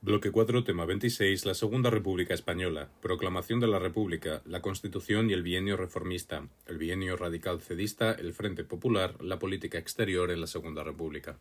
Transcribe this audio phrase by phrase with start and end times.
[0.00, 5.34] Bloque 4, tema 26, la Segunda República Española, proclamación de la República, la Constitución y
[5.34, 10.46] el bienio reformista, el bienio radical cedista, el Frente Popular, la política exterior en la
[10.46, 11.38] Segunda República.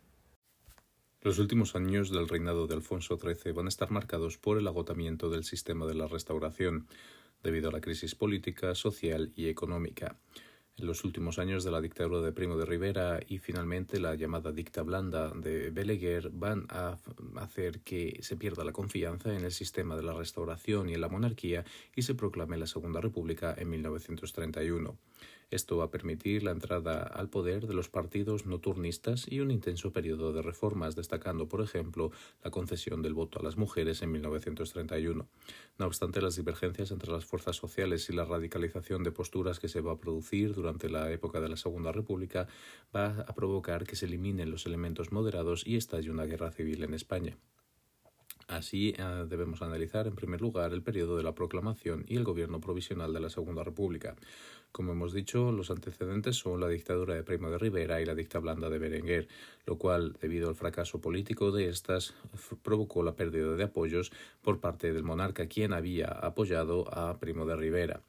[1.21, 5.29] Los últimos años del reinado de Alfonso XIII van a estar marcados por el agotamiento
[5.29, 6.87] del sistema de la restauración,
[7.43, 10.17] debido a la crisis política, social y económica
[10.77, 14.51] en los últimos años de la dictadura de Primo de Rivera y finalmente la llamada
[14.51, 16.97] dicta blanda de Beleguer van a
[17.37, 21.09] hacer que se pierda la confianza en el sistema de la restauración y en la
[21.09, 21.63] monarquía
[21.95, 24.97] y se proclame la Segunda República en 1931.
[25.51, 29.93] Esto va a permitir la entrada al poder de los partidos noturnistas y un intenso
[29.93, 32.11] periodo de reformas, destacando, por ejemplo,
[32.43, 35.27] la concesión del voto a las mujeres en 1931.
[35.77, 39.81] No obstante, las divergencias entre las fuerzas sociales y la radicalización de posturas que se
[39.81, 42.47] va a producir durante la época de la Segunda República
[42.95, 46.93] va a provocar que se eliminen los elementos moderados y estalle una guerra civil en
[46.93, 47.37] España.
[48.47, 52.59] Así eh, debemos analizar en primer lugar el periodo de la proclamación y el gobierno
[52.59, 54.15] provisional de la Segunda República.
[54.71, 58.39] Como hemos dicho, los antecedentes son la dictadura de Primo de Rivera y la dicta
[58.39, 59.27] blanda de Berenguer,
[59.65, 62.13] lo cual, debido al fracaso político de estas,
[62.61, 67.55] provocó la pérdida de apoyos por parte del monarca, quien había apoyado a Primo de
[67.55, 68.01] Rivera.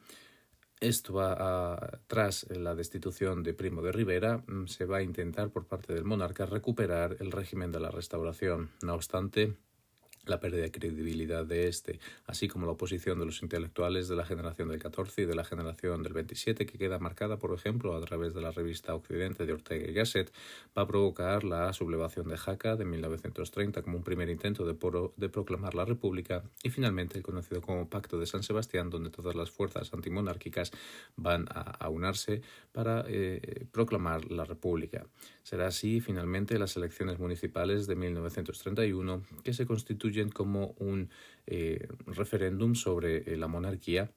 [0.80, 5.66] Esto va tras la destitución de Primo de Rivera, mm, se va a intentar por
[5.66, 8.70] parte del monarca recuperar el régimen de la restauración.
[8.82, 9.54] No obstante,
[10.26, 14.24] la pérdida de credibilidad de este, así como la oposición de los intelectuales de la
[14.24, 18.00] generación del 14 y de la generación del 27, que queda marcada, por ejemplo, a
[18.00, 20.32] través de la revista Occidente de Ortega y Gasset,
[20.76, 25.74] va a provocar la sublevación de Jaca de 1930 como un primer intento de, proclamar
[25.74, 29.92] la República y finalmente el conocido como Pacto de San Sebastián, donde todas las fuerzas
[29.92, 30.72] antimonárquicas
[31.16, 35.06] van a, unirse para eh, proclamar la República.
[35.42, 41.10] Será así, finalmente, las elecciones municipales de 1931, que se constituyen como un
[41.46, 44.10] eh, referéndum sobre eh, la monarquía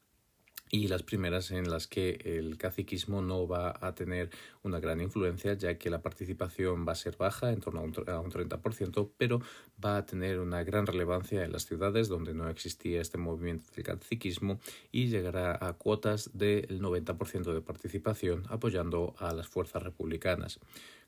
[0.71, 4.29] y las primeras en las que el caciquismo no va a tener
[4.63, 7.93] una gran influencia, ya que la participación va a ser baja, en torno a un,
[8.07, 9.41] a un 30%, pero
[9.83, 13.83] va a tener una gran relevancia en las ciudades donde no existía este movimiento del
[13.83, 14.59] caciquismo
[14.91, 20.59] y llegará a cuotas del 90% de participación, apoyando a las fuerzas republicanas.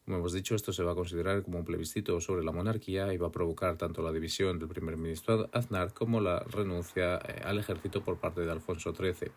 [0.05, 3.17] Como hemos dicho, esto se va a considerar como un plebiscito sobre la monarquía y
[3.17, 7.59] va a provocar tanto la división del primer ministro Aznar como la renuncia eh, al
[7.59, 9.31] ejército por parte de Alfonso XIII.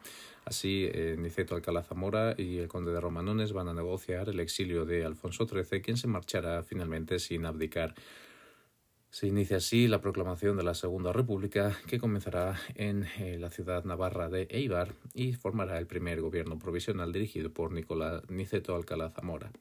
[0.46, 4.86] Así, eh, Niceto Alcalá Zamora y el conde de Romanones van a negociar el exilio
[4.86, 7.94] de Alfonso XIII, quien se marchará finalmente sin abdicar.
[9.10, 13.84] Se inicia así la proclamación de la Segunda República, que comenzará en eh, la ciudad
[13.84, 19.52] navarra de Eibar y formará el primer gobierno provisional dirigido por Nicolás Niceto Alcalá Zamora.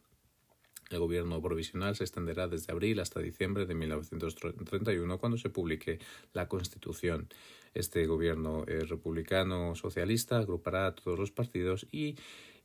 [0.93, 5.97] El gobierno provisional se extenderá desde abril hasta diciembre de 1931, cuando se publique
[6.33, 7.27] la Constitución.
[7.73, 12.15] Este gobierno republicano socialista agrupará a todos los partidos y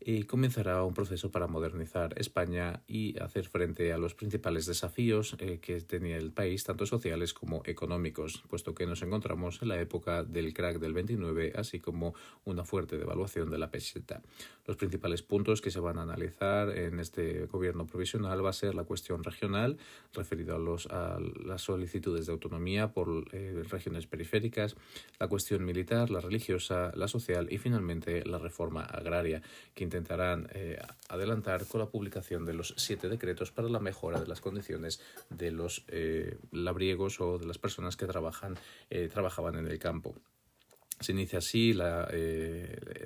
[0.01, 5.59] y comenzará un proceso para modernizar España y hacer frente a los principales desafíos eh,
[5.61, 10.23] que tenía el país, tanto sociales como económicos, puesto que nos encontramos en la época
[10.23, 12.15] del crack del 29, así como
[12.45, 14.23] una fuerte devaluación de la peseta.
[14.67, 18.75] Los principales puntos que se van a analizar en este gobierno provisional va a ser
[18.75, 19.79] la cuestión regional,
[20.13, 24.77] referido a, los, a las solicitudes de autonomía por eh, regiones periféricas,
[25.19, 29.43] la cuestión militar, la religiosa, la social y finalmente la reforma agraria,
[29.75, 30.79] que intentarán eh,
[31.09, 35.01] adelantar con la publicación de los siete decretos para la mejora de las condiciones
[35.31, 38.57] de los eh, labriegos o de las personas que trabajan,
[38.91, 40.15] eh, trabajaban en el campo.
[41.01, 42.09] Se inicia así la,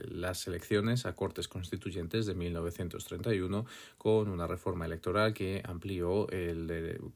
[0.09, 3.67] las elecciones a Cortes Constituyentes de 1931
[3.99, 6.67] con una reforma electoral que amplió el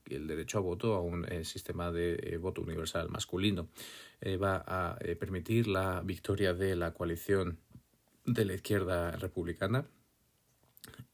[0.04, 3.68] derecho a voto a un sistema de voto universal masculino.
[4.22, 7.58] va a permitir la victoria de la coalición
[8.26, 9.86] de la izquierda republicana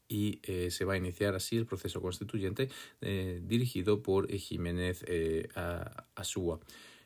[0.08, 2.68] y eh, se va a iniciar así el proceso constituyente
[3.00, 5.48] eh, dirigido por Jiménez eh,
[6.14, 6.60] Asúa.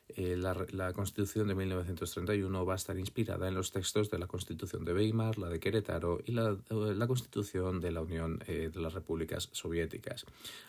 [0.08, 4.84] Eh, la, Constitución de 1931 va a estar inspirada en los textos de la Constitución
[4.84, 8.94] de Weimar, la de Querétaro y la, la Constitución de la Unión eh, de las
[8.94, 10.24] Repúblicas Soviéticas.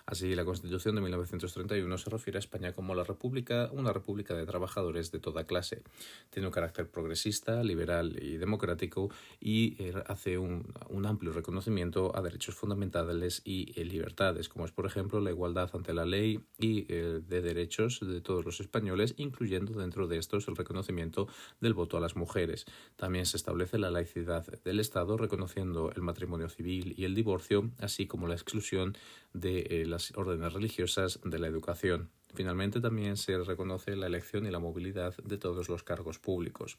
[0.07, 4.45] Así, la Constitución de 1931 se refiere a España como la república, una república de
[4.45, 5.83] trabajadores de toda clase.
[6.31, 12.21] Tiene un carácter progresista, liberal y democrático y eh, hace un, un, amplio reconocimiento a
[12.21, 17.41] derechos fundamentales y libertades, como es, por ejemplo, la igualdad ante la ley y de
[17.41, 21.27] derechos de todos los españoles, incluyendo dentro de estos el reconocimiento
[21.61, 22.65] del voto a las mujeres.
[22.95, 28.07] También se establece la laicidad del Estado, reconociendo el matrimonio civil y el divorcio, así
[28.07, 28.97] como la exclusión
[29.33, 32.09] de eh, las órdenes religiosas de la educación.
[32.33, 36.77] Finalmente, también se reconoce la elección y la movilidad de todos los cargos públicos.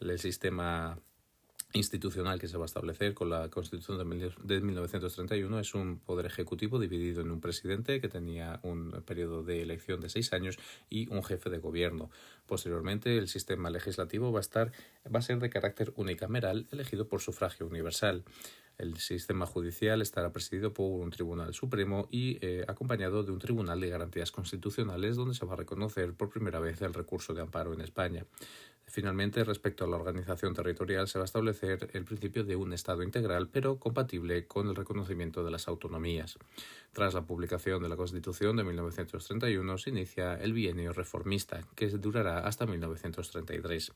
[0.00, 0.98] El sistema
[1.72, 6.78] institucional que se va a establecer con la Constitución de 1931 es un poder ejecutivo
[6.78, 10.58] dividido en un presidente que tenía un periodo de elección de seis años
[10.88, 12.10] y un jefe de gobierno.
[12.46, 14.72] Posteriormente, el sistema legislativo va a estar
[15.12, 18.24] va a ser de carácter unicameral, elegido por sufragio universal.
[18.78, 23.80] El sistema judicial estará presidido por un Tribunal Supremo y eh, acompañado de un Tribunal
[23.80, 27.72] de Garantías Constitucionales donde se va a reconocer por primera vez el recurso de amparo
[27.72, 28.26] en España.
[28.88, 33.02] Finalmente, respecto a la organización territorial, se va a establecer el principio de un Estado
[33.02, 36.38] integral, pero compatible con el reconocimiento de las autonomías.
[36.92, 42.46] Tras la publicación de la Constitución de 1931, se inicia el bienio reformista, que durará
[42.46, 43.92] hasta 1933.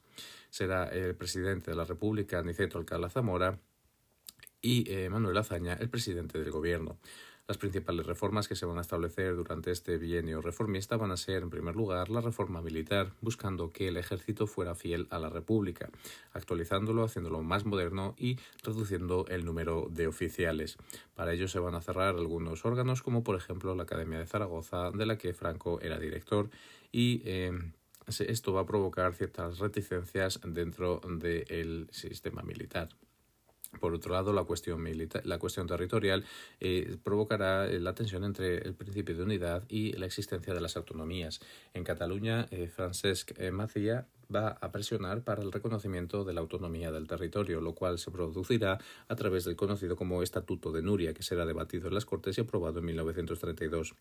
[0.51, 3.61] Será el presidente de la República, Niceto Alcalá Zamora,
[4.61, 6.99] y eh, Manuel Azaña, el presidente del gobierno.
[7.50, 11.43] Las principales reformas que se van a establecer durante este bienio reformista van a ser,
[11.43, 15.91] en primer lugar, la reforma militar, buscando que el ejército fuera fiel a la República,
[16.32, 20.76] actualizándolo, haciéndolo más moderno y reduciendo el número de oficiales.
[21.17, 24.93] Para ello se van a cerrar algunos órganos, como por ejemplo la Academia de Zaragoza,
[24.93, 26.50] de la que Franco era director,
[26.93, 27.50] y eh,
[28.06, 32.91] esto va a provocar ciertas reticencias dentro del sistema militar.
[33.79, 34.85] Por otro lado, la cuestión,
[35.25, 36.25] la cuestión territorial
[36.59, 40.77] eh, provocará eh, la tensión entre el principio de unidad y la existencia de las
[40.77, 41.41] autonomías.
[41.73, 47.06] En Cataluña, eh, Francesc Macía va a presionar para el reconocimiento de la autonomía del
[47.06, 48.79] territorio, lo cual se producirá
[49.09, 52.41] a través del conocido como Estatuto de Nuria, que será debatido en las Cortes y
[52.41, 53.94] aprobado en 1932.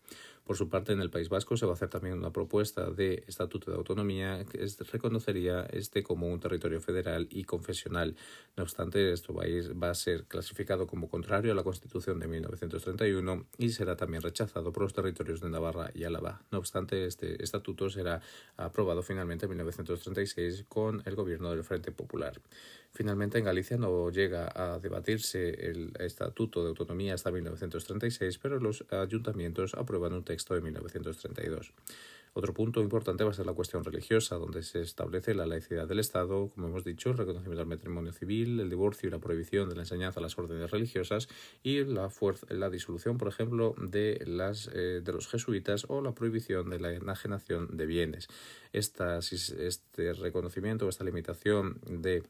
[0.44, 3.24] Por su parte, en el País Vasco se va a hacer también una propuesta de
[3.26, 8.16] Estatuto de Autonomía que reconocería este como un territorio federal y confesional.
[8.56, 13.70] No obstante, esto va a, ser clasificado como contrario a la Constitución de 1931 y
[13.70, 16.42] será también rechazado por los territorios de Navarra y Álava.
[16.50, 18.20] No obstante, este estatuto será
[18.56, 20.19] aprobado finalmente en 1932
[20.68, 22.40] con el gobierno del Frente Popular.
[22.92, 28.84] Finalmente, en Galicia no llega a debatirse el Estatuto de Autonomía hasta 1936, pero los
[28.90, 31.72] ayuntamientos aprueban un texto de 1932.
[32.32, 35.98] Otro punto importante va a ser la cuestión religiosa, donde se establece la laicidad del
[35.98, 39.74] Estado, como hemos dicho, el reconocimiento del matrimonio civil, el divorcio y la prohibición de
[39.74, 41.28] la enseñanza a las órdenes religiosas
[41.62, 42.08] y la,
[42.50, 46.92] la disolución, por ejemplo, de, las, eh, de los jesuitas o la prohibición de la
[46.92, 48.28] enajenación de bienes.
[48.72, 52.22] este reconocimiento, esta limitación de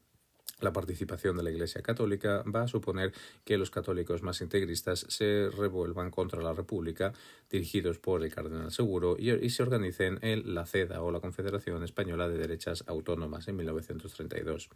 [0.60, 3.12] la participación de la Iglesia Católica va a suponer
[3.44, 7.12] que los católicos más integristas se revuelvan contra la República,
[7.50, 12.28] dirigidos por el Cardenal Seguro, y, se organicen en la CEDA o la Confederación Española
[12.28, 14.70] de Derechas Autónomas en 1932.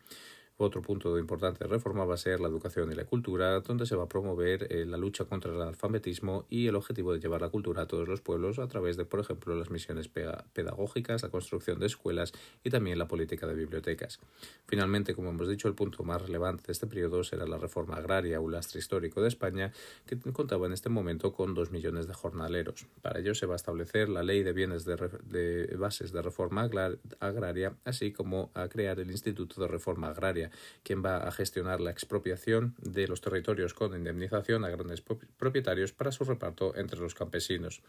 [0.56, 3.97] Otro punto importante de reforma va a ser la educación y la cultura, donde se
[3.97, 7.49] va a promover eh, la lucha contra el analfabetismo y el objetivo de llevar la
[7.49, 11.81] cultura a todos los pueblos a través de, por ejemplo, las misiones pedagógicas, la construcción
[11.81, 14.21] de escuelas y también la política de bibliotecas.
[14.69, 18.39] Finalmente, como hemos dicho, el punto más relevante de este periodo será la reforma agraria,
[18.39, 19.73] un lastre histórico de España,
[20.06, 22.87] que contaba en este momento con dos millones de jornaleros.
[23.03, 26.71] Para ello se va a establecer la ley de bienes de, de bases de reforma
[27.19, 30.44] agraria, así como a crear el Instituto de Reforma Agraria
[30.82, 36.12] quien va a gestionar la expropiación de los territorios con indemnización a grandes propietarios para
[36.12, 37.82] su reparto entre los campesinos.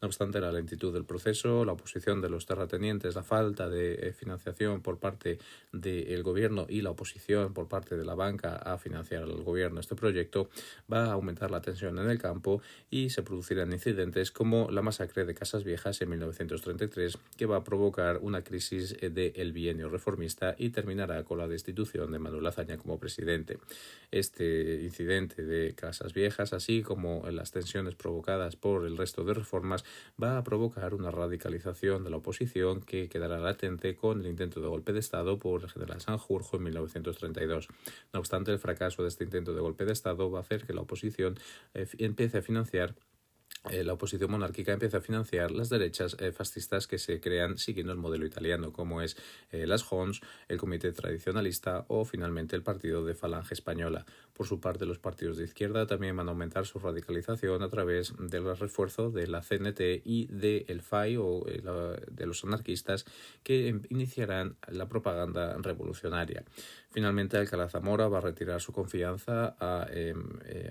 [0.00, 4.12] No obstante, la lentitud del proceso, la oposición de los terratenientes, la falta de eh,
[4.12, 5.38] financiación por parte
[5.72, 9.94] del gobierno y la oposición por parte de la banca a financiar al gobierno este
[9.94, 10.48] proyecto
[10.92, 15.24] va a aumentar la tensión en el campo y se producirán incidentes como la masacre
[15.24, 20.70] de Casas Viejas en 1933 que va a provocar una crisis del bienio reformista y
[20.70, 23.58] terminará con la destitución de Manuel Azaña como presidente.
[24.10, 29.84] Este incidente de Casas Viejas, así como las tensiones provocadas por el resto de reformas,
[30.22, 34.68] va a provocar una radicalización de la oposición que quedará latente con el intento de
[34.68, 37.68] golpe de Estado por el general Sanjurjo en 1932.
[38.12, 40.72] No obstante, el fracaso de este intento de golpe de Estado va a hacer que
[40.72, 41.38] la oposición
[41.74, 42.94] eh, empiece a financiar
[43.70, 47.92] eh, la oposición monárquica empieza a financiar las derechas eh, fascistas que se crean siguiendo
[47.92, 49.16] el modelo italiano, como es
[49.52, 54.04] eh, las Hons, el Comité Tradicionalista o finalmente el Partido de Falange Española.
[54.34, 58.14] Por su parte, los partidos de izquierda también van a aumentar su radicalización a través
[58.18, 63.04] del refuerzo de la CNT y del FAI o de los anarquistas
[63.42, 66.44] que iniciarán la propaganda revolucionaria.
[66.90, 69.56] Finalmente, Alcalá Zamora va a retirar su confianza
[69.90, 70.22] em,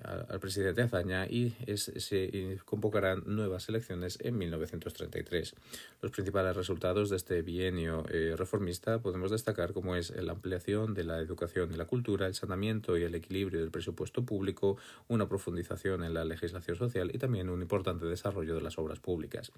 [0.03, 5.56] al presidente Azaña y se convocarán nuevas elecciones en 1933.
[6.01, 11.03] Los principales resultados de este bienio eh, reformista podemos destacar como es la ampliación de
[11.03, 14.77] la educación y la cultura, el saneamiento y el equilibrio del presupuesto público,
[15.08, 19.51] una profundización en la legislación social y también un importante desarrollo de las obras públicas.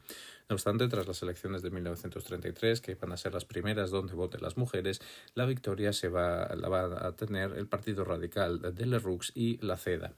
[0.50, 4.41] No obstante, tras las elecciones de 1933, que van a ser las primeras donde voten
[4.41, 5.01] las mujeres,
[5.35, 9.77] la victoria se va, la va a tener el Partido Radical de Leroux y la
[9.77, 10.13] CEDA.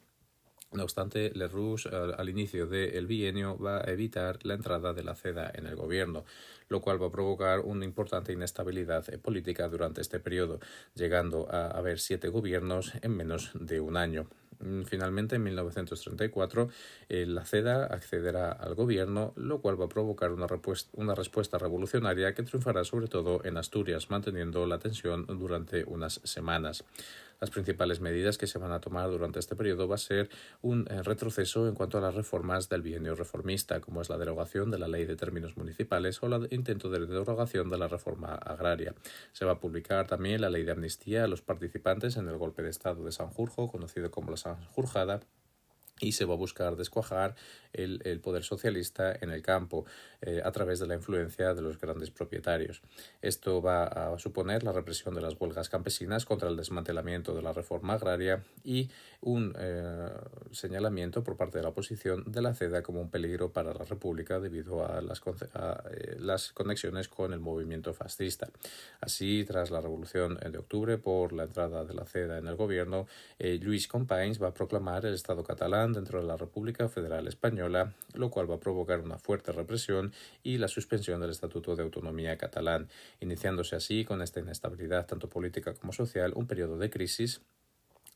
[0.75, 5.49] No obstante, Leroux al, inicio del bienio va a evitar la entrada de la CEDA
[5.53, 6.25] en el gobierno,
[6.67, 10.59] lo cual va a provocar una importante inestabilidad política durante este periodo,
[10.93, 14.27] llegando a haber siete gobiernos en menos de un año.
[14.59, 16.69] Mm, finalmente, en 1934,
[17.07, 22.43] eh, la CEDA accederá al gobierno, lo cual va a provocar una respuesta revolucionaria que
[22.43, 26.83] triunfará sobre todo en Asturias, manteniendo la tensión durante unas semanas.
[27.41, 30.29] Las principales medidas que se van a tomar durante este periodo va a ser
[30.61, 34.71] un eh, retroceso en cuanto a las reformas del bienio reformista, como es la derogación
[34.71, 38.95] de la ley de términos municipales o el intento de derogación de la reforma agraria.
[39.31, 42.63] Se va a publicar también la ley de amnistía a los participantes en el golpe
[42.63, 45.21] de Estado de Sanjurjo, conocido como la Sanjurjada,
[46.01, 47.35] y se va a buscar descuajar
[47.71, 49.85] el, el poder socialista en el campo
[50.21, 52.81] eh, a través de la influencia de los grandes propietarios.
[53.21, 57.53] Esto va a suponer la represión de las huelgas campesinas contra el desmantelamiento de la
[57.53, 58.89] reforma agraria y
[59.21, 60.09] un eh,
[60.51, 64.39] señalamiento por parte de la oposición de la CEDA como un peligro para la República
[64.39, 68.49] debido a las, eh, las conexiones con el movimiento fascista.
[69.01, 73.07] Así, tras la Revolución de Octubre, por la entrada de la CEDA en el gobierno,
[73.39, 78.29] Luis Companys va a proclamar el Estado catalán dentro de la República Federal Española, lo
[78.29, 80.13] cual va a provocar una fuerte represión
[80.43, 82.89] y la suspensión del Estatuto de Autonomía catalán,
[83.19, 87.41] iniciándose así con esta inestabilidad tanto política como social un periodo de crisis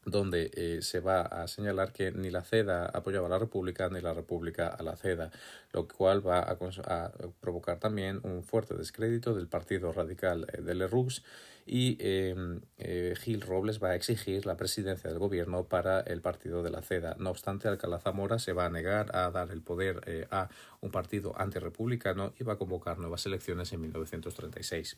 [0.06, 4.02] donde eh, se va a señalar que ni la CEDA apoyaba a la República ni
[4.02, 5.32] la República a la CEDA,
[5.74, 11.22] lo cual va a, provocar también un fuerte descrédito del Partido Radical eh, de Leroux
[11.66, 16.64] y em, eh, Gil Robles va a exigir la presidencia del gobierno para el partido
[16.64, 17.16] de la CEDA.
[17.20, 20.50] No obstante, Alcalá Zamora se va a negar a dar el poder a
[20.82, 24.98] un partido antirrepublicano y va a convocar nuevas elecciones en 1936.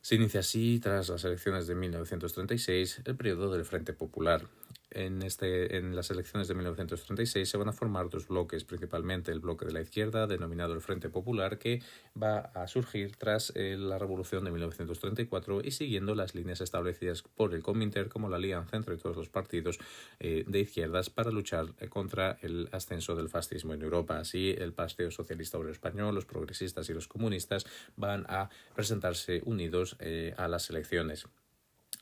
[0.00, 4.46] Se inicia así, tras las elecciones de 1936, el periodo del Frente Popular,
[4.90, 9.40] en, este, en las elecciones de 1936 se van a formar dos bloques, principalmente el
[9.40, 11.82] bloque de la izquierda, denominado el Frente Popular, que
[12.20, 17.54] va a surgir tras eh, la Revolución de 1934 y siguiendo las líneas establecidas por
[17.54, 19.78] el Cominter como la alianza entre todos los partidos
[20.20, 24.18] eh, de izquierdas para luchar eh, contra el ascenso del fascismo en Europa.
[24.18, 27.66] Así, el Partido Socialista Obrero Español, los progresistas y los comunistas
[27.96, 29.96] van a presentarse unidos
[30.36, 31.26] a las elecciones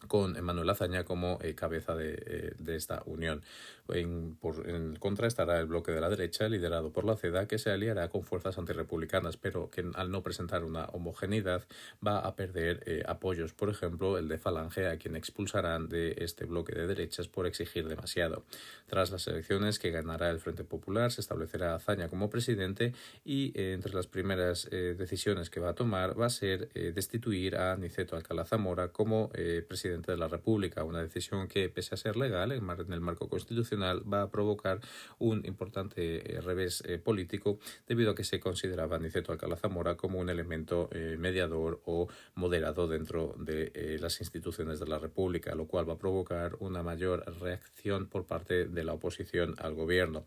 [0.09, 3.43] con Manuel Azaña como eh, cabeza de, eh, de, esta unión.
[3.89, 7.59] En, por, en contra estará el bloque de la derecha, liderado por la CEDA, que
[7.59, 11.65] se aliará con fuerzas antirrepublicanas, pero que al no presentar una homogeneidad
[12.07, 16.45] va a perder eh, apoyos, por ejemplo, el de Falange, a quien expulsarán de este
[16.45, 18.45] bloque de derechas por exigir demasiado.
[18.87, 22.93] Tras las elecciones que ganará el Frente Popular, se establecerá Azaña como presidente
[23.25, 28.17] y entre las primeras decisiones que va a tomar va a ser destituir a Niceto
[28.17, 32.93] Alcalá Zamora como presidente de la República, una decisión que, pese a ser legal en
[32.93, 34.81] el marco constitucional, va a provocar
[35.19, 40.19] un importante eh, revés eh, político debido a que se consideraba Niceto Alcalá Zamora como
[40.19, 45.89] un elemento eh, mediador o moderado dentro de las instituciones de la República, lo cual
[45.89, 50.27] va a provocar una mayor reacción por parte de la oposición al gobierno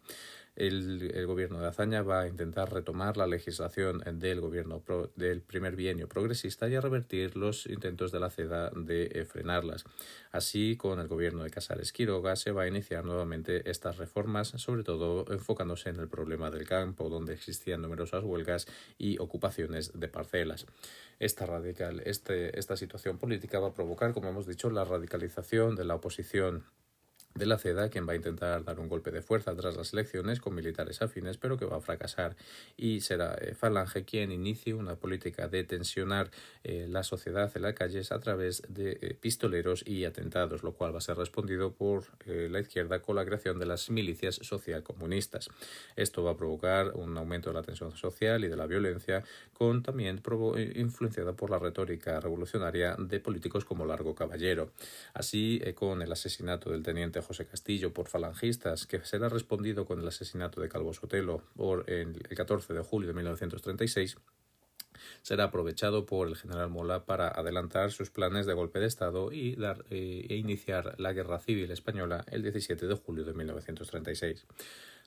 [0.59, 4.83] el, gobierno de Azaña va a intentar retomar la legislación del gobierno
[5.15, 9.85] del primer bienio progresista y a revertir los intentos de la CEDA de eh, frenarlas.
[10.31, 14.83] Así, con el gobierno de Casares Quiroga se va a iniciar nuevamente estas reformas, sobre
[14.83, 20.65] todo enfocándose en el problema del campo, donde existían numerosas huelgas y ocupaciones de parcelas.
[21.19, 25.85] Esta, radical, este, esta situación política va a provocar, como hemos dicho, la radicalización de
[25.85, 26.63] la oposición
[27.35, 30.39] de la CEDA, quien va a intentar dar un golpe de fuerza tras las elecciones
[30.39, 32.35] con militares afines, pero que va a fracasar.
[32.75, 36.31] Y será eh, Falange quien inicie una política de tensionar
[36.63, 40.93] eh, la sociedad en las calles a través de eh, pistoleros y atentados, lo cual
[40.93, 45.49] va a ser respondido por la izquierda con la creación de las milicias socialcomunistas.
[45.95, 49.83] Esto va a provocar un aumento de la tensión social y de la violencia, con
[49.83, 50.21] también
[50.75, 54.71] influenciada por la retórica revolucionaria de políticos como Largo Caballero.
[55.13, 60.07] Así, con el asesinato del teniente José Castillo por falangistas, que será respondido con el
[60.07, 64.17] asesinato de Calvo Sotelo por el 14 de julio de 1936,
[65.21, 69.55] será aprovechado por el general Mola para adelantar sus planes de golpe de Estado y
[69.55, 74.45] dar, eh, e iniciar la Guerra Civil Española el 17 de julio de 1936.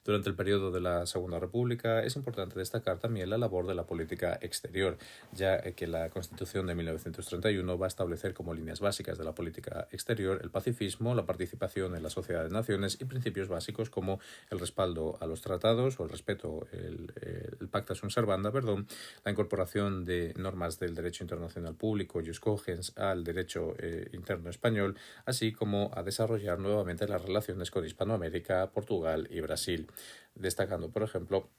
[0.05, 3.87] Durante el periodo de la Segunda República es importante destacar también la labor de la
[3.87, 4.99] política exterior,
[5.33, 9.87] ya que la Constitución de 1931 va a establecer como líneas básicas de la política
[9.93, 14.19] exterior el pacifismo, la participación en la sociedad de naciones y principios básicos como
[14.51, 17.13] el respaldo a los tratados o el respeto, el,
[17.61, 18.87] el pacta sunt servanda, perdón,
[19.25, 24.97] la incorporación de normas del derecho internacional público, y cogens, al derecho eh, interno español,
[25.27, 29.87] así como a desarrollar nuevamente las relaciones con Hispanoamérica, Portugal y Brasil,
[30.35, 31.51] destacando, por ejemplo,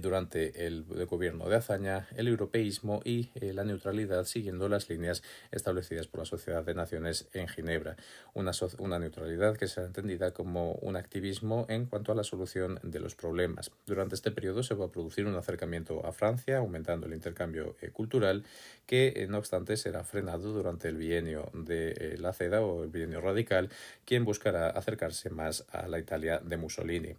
[0.00, 6.06] durante el, gobierno de Azaña, el europeísmo y eh, la neutralidad siguiendo las líneas establecidas
[6.06, 7.96] por la Sociedad de Naciones en Ginebra.
[8.34, 13.00] Una, una neutralidad que será entendida como un activismo en cuanto a la solución de
[13.00, 13.70] los problemas.
[13.86, 17.90] Durante este periodo se va a producir un acercamiento a Francia, aumentando el intercambio eh,
[17.90, 18.44] cultural,
[18.86, 23.70] que no obstante será frenado durante el bienio de la CEDA o el bienio radical,
[24.04, 27.14] quien buscará acercarse más a la Italia de Mussolini.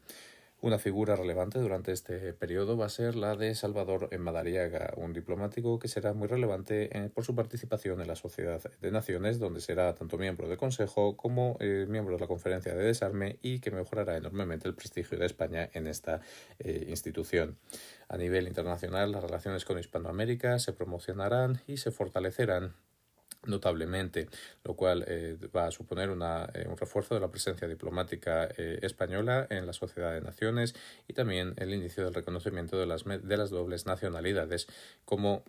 [0.62, 5.80] Una figura relevante durante este periodo va a ser la de Salvador Madariaga, un diplomático
[5.80, 9.96] que será muy relevante eh, por su participación en la Sociedad de Naciones, donde será
[9.96, 14.18] tanto miembro del Consejo como eh, miembro de la Conferencia de Desarme y que mejorará
[14.18, 16.20] enormemente el prestigio de España en esta
[16.60, 17.58] eh, institución.
[18.10, 22.76] A nivel internacional, las relaciones con Hispanoamérica se promocionarán y se fortalecerán
[23.46, 24.28] notablemente,
[24.64, 28.80] lo cual eh, va a suponer una, eh, un refuerzo de la presencia diplomática eh,
[28.82, 30.76] española en la Sociedad de Naciones
[31.08, 34.68] y también el inicio del reconocimiento de las, de las dobles nacionalidades
[35.06, 35.44] como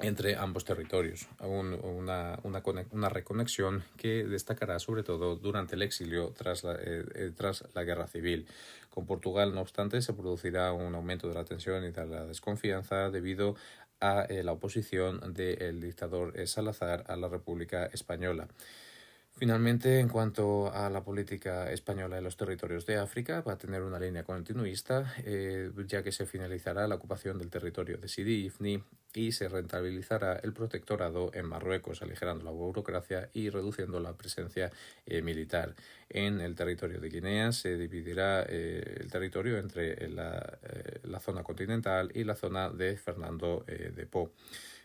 [0.00, 6.76] entre ambos territorios, una, una, reconexión que destacará sobre todo durante el exilio tras la,
[7.36, 8.48] tras la guerra civil.
[8.90, 13.08] Con Portugal, no obstante, se producirá un aumento de la tensión y de la desconfianza
[13.10, 13.54] debido
[14.00, 18.48] a eh, la oposición del dictador eh, Salazar a la República Española.
[19.36, 23.82] Finalmente, en cuanto a la política española en los territorios de África, va a tener
[23.82, 28.84] una línea continuista, eh, ya que se finalizará la ocupación del territorio de Sidi Ifni
[29.12, 34.70] y se rentabilizará el protectorado en Marruecos, aligerando la burocracia y reduciendo la presencia
[35.04, 35.74] eh, militar.
[36.08, 40.58] En el territorio de Guinea se dividirá eh, el territorio entre la,
[41.02, 44.30] la, zona continental y la zona de Fernando de Po.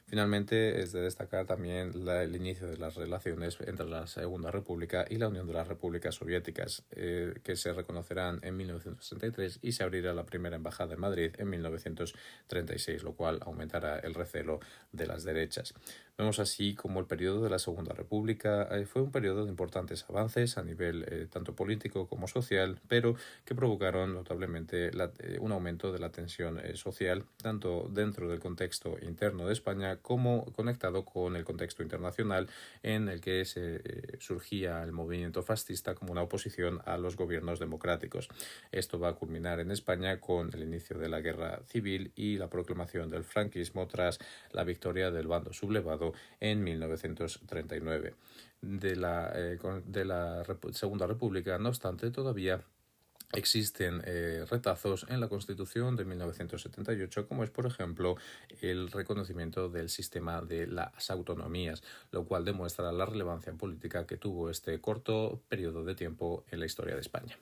[0.09, 5.17] Finalmente, es de destacar también el inicio de las relaciones entre la Segunda República y
[5.17, 10.15] la Unión de las Repúblicas Soviéticas, eh, que se reconocerán en 1963 y se abrirá
[10.15, 14.59] la primera embajada en Madrid en 1936, lo cual aumentará el recelo
[14.91, 15.75] de las derechas.
[16.19, 20.05] Vemos así como el periodo de la Segunda República eh, fue un periodo de importantes
[20.09, 24.91] avances a nivel eh, tanto político como social, pero que provocaron notablemente
[25.39, 31.05] un aumento de la tensión social, tanto dentro del contexto interno de España como conectado
[31.05, 32.49] con el contexto internacional
[32.83, 37.59] en el que se eh, surgía el movimiento fascista como una oposición a los gobiernos
[37.59, 38.27] democráticos.
[38.73, 42.49] Esto va a culminar en España con el inicio de la guerra civil y la
[42.49, 44.19] proclamación del franquismo tras
[44.51, 46.08] la victoria del bando sublevado
[46.39, 48.15] en 1939.
[48.61, 50.43] De la, eh, de la
[50.73, 52.61] Segunda República, no obstante, todavía
[53.33, 58.15] Existen eh, retazos en la Constitución de 1978, como es, por ejemplo,
[58.61, 64.49] el reconocimiento del sistema de las autonomías, lo cual demuestra la relevancia política que tuvo
[64.49, 67.37] este corto periodo de tiempo en la historia de España.